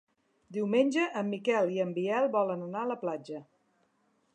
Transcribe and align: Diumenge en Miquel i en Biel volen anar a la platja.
Diumenge 0.55 1.03
en 1.21 1.29
Miquel 1.35 1.71
i 1.75 1.79
en 1.85 1.93
Biel 2.01 2.31
volen 2.39 2.65
anar 2.71 2.83
a 2.87 2.93
la 2.95 3.01
platja. 3.07 3.45